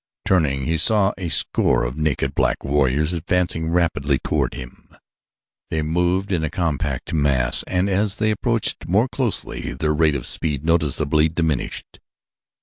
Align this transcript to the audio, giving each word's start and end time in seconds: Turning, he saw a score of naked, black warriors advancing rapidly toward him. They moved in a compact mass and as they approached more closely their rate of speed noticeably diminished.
Turning, 0.25 0.63
he 0.63 0.79
saw 0.79 1.13
a 1.15 1.29
score 1.29 1.83
of 1.83 1.95
naked, 1.95 2.33
black 2.33 2.63
warriors 2.63 3.13
advancing 3.13 3.69
rapidly 3.69 4.17
toward 4.17 4.55
him. 4.55 4.89
They 5.69 5.83
moved 5.83 6.31
in 6.31 6.43
a 6.43 6.49
compact 6.49 7.13
mass 7.13 7.61
and 7.67 7.87
as 7.87 8.15
they 8.15 8.31
approached 8.31 8.87
more 8.87 9.07
closely 9.07 9.73
their 9.73 9.93
rate 9.93 10.15
of 10.15 10.25
speed 10.25 10.65
noticeably 10.65 11.27
diminished. 11.27 11.99